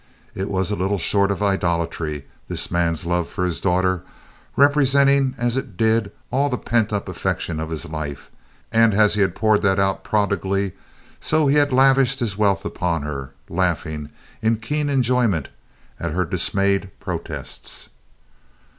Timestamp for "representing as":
4.55-5.55